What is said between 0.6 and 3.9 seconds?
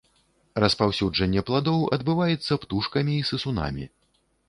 Распаўсюджанне пладоў адбываецца птушкамі і сысунамі.